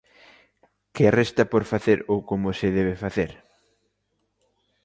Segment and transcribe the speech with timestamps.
[0.95, 3.31] Que resta por facer ou como se debe facer?